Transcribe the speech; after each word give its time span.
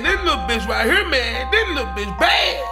man, 0.00 0.16
this 0.16 0.24
little 0.24 0.44
bitch 0.46 0.68
right 0.68 0.86
here, 0.86 1.04
man, 1.08 1.50
this 1.50 1.68
little 1.68 1.90
bitch 1.94 2.18
bad. 2.18 2.64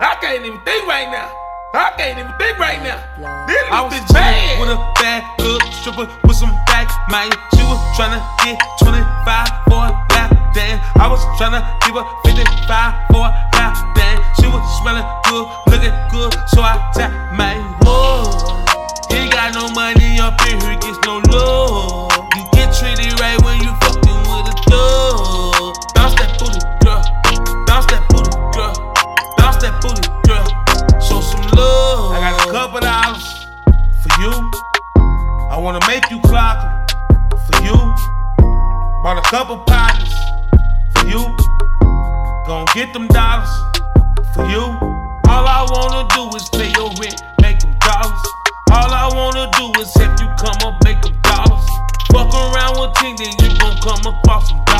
I 0.00 0.16
can't 0.20 0.44
even 0.44 0.60
think 0.64 0.86
right 0.86 1.08
now. 1.10 1.30
I 1.74 1.92
can't 1.96 2.18
even 2.18 2.32
think 2.38 2.58
right 2.58 2.80
now. 2.82 2.96
This 3.46 3.58
I 3.70 3.82
little 3.82 3.84
was 3.84 3.94
bitch 4.00 4.14
bad. 4.14 4.60
with 4.60 4.70
a 4.70 4.78
bad 5.02 5.20
little 5.40 5.72
stripper 5.72 6.08
with 6.24 6.36
some 6.36 6.52
back, 6.66 6.88
man. 7.10 7.30
She 7.52 7.62
was 7.64 7.80
tryna 7.98 8.22
get 8.44 8.56
25 8.80 9.04
for 9.68 9.82
a 9.84 9.92
lap 10.14 10.30
dance. 10.54 10.80
I 10.96 11.08
was 11.08 11.20
tryna 11.36 11.60
give 11.84 11.96
her 11.98 12.06
55 12.24 12.64
for 13.12 13.28
a 13.28 13.32
lap 13.58 13.74
dance. 13.96 14.24
She 14.40 14.46
was 14.48 14.62
smelling 14.80 15.04
good, 15.28 15.44
looking 15.68 15.96
good, 16.14 16.32
so 16.48 16.62
I 16.62 16.80
tap, 16.94 17.12
man. 17.36 17.60
Whoa, 17.84 18.24
ain't 19.12 19.32
got 19.32 19.52
no 19.52 19.68
money 19.74 20.16
up 20.22 20.38
in 20.48 20.60
here, 20.62 20.78
gets 20.80 20.98
no 21.04 21.20
love. 21.28 22.08
You 22.36 22.44
get 22.56 22.72
treated 22.72 23.18
right 23.20 23.36
when 23.42 23.60
you 23.60 23.74
I 35.54 35.58
wanna 35.58 35.78
make 35.86 36.10
you 36.10 36.18
clock 36.18 36.90
for 37.46 37.62
you. 37.62 37.78
Bought 39.06 39.22
a 39.22 39.30
couple 39.30 39.58
partners 39.58 40.12
for 40.98 41.06
you. 41.06 41.22
Gonna 42.44 42.66
get 42.74 42.92
them 42.92 43.06
dollars 43.06 43.54
for 44.34 44.42
you. 44.50 44.66
All 45.30 45.46
I 45.46 45.62
wanna 45.70 46.10
do 46.10 46.26
is 46.34 46.50
pay 46.50 46.74
your 46.74 46.90
rent, 46.98 47.22
make 47.40 47.60
them 47.60 47.70
dollars. 47.78 48.22
All 48.74 48.90
I 48.90 49.06
wanna 49.14 49.48
do 49.54 49.70
is 49.80 49.94
help 49.94 50.18
you 50.18 50.26
come 50.42 50.58
up, 50.66 50.82
make 50.82 51.00
them 51.02 51.14
dollars. 51.22 51.70
Fuck 52.10 52.34
around 52.34 52.80
with 52.82 52.92
Ting, 52.98 53.14
then 53.14 53.30
you 53.38 53.56
gon' 53.62 53.78
come 53.78 54.02
across 54.10 54.50
some 54.50 54.73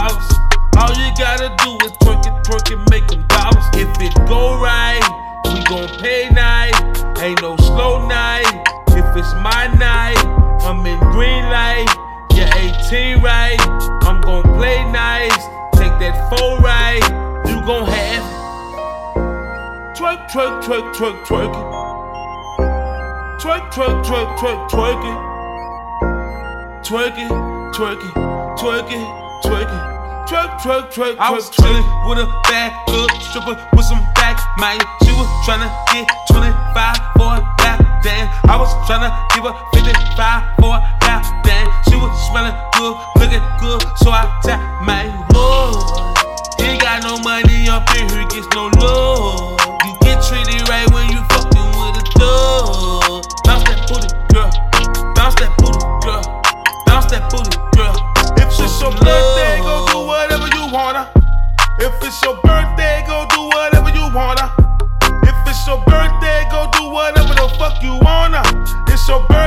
twerk, 20.15 20.63
twerk, 20.63 20.63
twerk, 20.63 20.95
twerk, 20.95 21.25
twerk. 21.27 21.53
Twerk, 23.41 23.73
twerk, 23.73 24.05
twerk, 24.05 24.39
twerk, 24.39 24.69
twerk 24.71 25.03
it. 25.11 25.19
Twerk 26.85 27.19
it, 27.19 27.31
twerk 27.75 28.01
it, 28.03 28.15
twerk 28.59 28.91
it, 28.91 29.07
twerk 29.45 29.71
it. 29.71 29.95
Twerk, 30.29 30.59
twerk, 30.61 30.93
twerk, 30.93 31.17
I 31.19 31.31
was 31.31 31.51
chillin' 31.51 31.85
with 32.09 32.19
a 32.19 32.27
bad 32.45 32.73
little 32.89 33.21
stripper 33.21 33.57
with 33.77 33.85
some 33.85 34.01
back, 34.15 34.41
man. 34.59 34.81
She 35.05 35.13
was 35.13 35.29
tryna 35.45 35.69
get 35.93 36.09
25 36.31 36.97
for 37.19 37.37
a 37.37 37.41
dance. 37.59 38.31
I 38.49 38.57
was 38.57 38.73
tryna 38.89 39.11
give 39.35 39.45
her 39.45 39.55
55 39.75 40.57
for 40.61 40.77
a 40.77 40.81
dance. 41.03 41.29
She 41.89 41.97
was 41.97 42.13
smelling 42.31 42.57
good, 42.79 42.97
looking 43.21 43.45
good, 43.61 43.83
so 43.99 44.11
I 44.11 44.25
tap, 44.43 44.61
man. 44.87 45.11
Whoa, 45.31 45.77
you 46.59 46.65
ain't 46.73 46.81
got 46.81 47.03
no 47.03 47.19
money 47.19 47.69
up 47.69 47.89
in 47.97 48.09
here, 48.09 48.27
gets 48.29 48.49
no 48.55 48.71
love. 48.81 49.64
Fuck 67.75 67.83
you 67.83 67.97
wanna. 67.97 68.43
It's 68.89 69.09
your 69.09 69.21
birthday, 69.27 69.44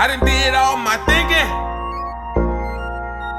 I 0.00 0.06
done 0.06 0.24
did 0.24 0.56
all 0.56 0.80
my 0.80 0.96
thinking. 1.04 1.44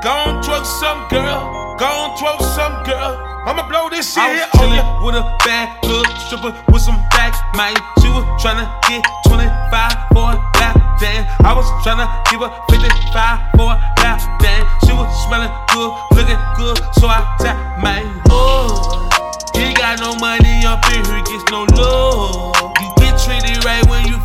Gon' 0.05 0.45
twerk 0.45 0.61
some 0.61 1.09
girl, 1.09 1.73
gon' 1.81 2.13
twerk 2.21 2.37
some 2.53 2.85
girl. 2.85 3.17
I'ma 3.49 3.65
blow 3.65 3.89
this 3.89 4.13
shit 4.13 4.21
I 4.21 4.29
was 4.29 4.45
chillin' 4.53 4.85
with 5.01 5.17
a 5.17 5.25
bad 5.41 5.73
little 5.81 6.05
stripper 6.21 6.53
with 6.69 6.85
some 6.85 7.01
back, 7.17 7.33
man. 7.57 7.73
She 7.97 8.13
was 8.13 8.21
tryna 8.37 8.69
get 8.85 9.01
25 9.25 10.13
for 10.13 10.29
a 10.29 10.37
lap 10.61 10.77
dance. 11.01 11.25
I 11.41 11.49
was 11.57 11.65
tryna 11.81 12.05
give 12.29 12.45
her 12.45 12.53
55 12.69 13.09
for 13.57 13.73
a 13.73 13.81
lap 14.05 14.21
dance. 14.37 14.69
She 14.85 14.93
was 14.93 15.09
smelling 15.25 15.49
good, 15.73 15.89
looking 16.13 16.37
good, 16.61 16.77
so 16.93 17.09
I 17.09 17.25
tap, 17.41 17.57
my 17.81 18.05
Oh, 18.29 19.09
He 19.57 19.73
got 19.73 19.97
no 19.97 20.13
money 20.21 20.61
up 20.69 20.85
in 20.93 21.01
here, 21.09 21.25
he 21.25 21.25
gets 21.25 21.41
no 21.49 21.65
love. 21.73 22.53
You 22.77 22.87
get 23.01 23.17
treated 23.17 23.65
right 23.65 23.81
when 23.89 24.05
you 24.05 24.21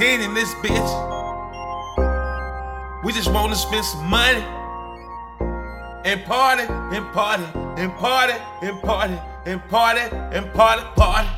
10 0.00 0.22
in 0.22 0.32
this 0.32 0.54
bitch. 0.64 0.90
We 3.04 3.12
just 3.12 3.30
wanna 3.30 3.54
spend 3.54 3.84
some 3.84 4.06
money 4.08 4.42
and 6.06 6.24
party 6.24 6.62
and 6.62 7.12
party 7.12 7.44
and 7.76 7.92
party 7.98 8.32
and 8.62 8.80
party 8.80 9.18
and 9.44 9.68
party 9.68 10.00
and 10.32 10.54
party 10.54 10.82
party. 10.96 11.28